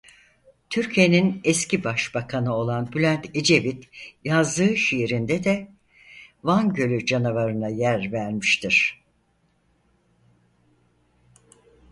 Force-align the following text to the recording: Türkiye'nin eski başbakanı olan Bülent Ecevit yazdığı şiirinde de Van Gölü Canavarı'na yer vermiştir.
Türkiye'nin 0.69 1.41
eski 1.43 1.83
başbakanı 1.83 2.55
olan 2.55 2.93
Bülent 2.93 3.29
Ecevit 3.33 3.89
yazdığı 4.23 4.77
şiirinde 4.77 5.43
de 5.43 5.67
Van 6.43 6.73
Gölü 6.73 7.05
Canavarı'na 7.05 7.67
yer 7.69 8.11
vermiştir. 8.11 9.01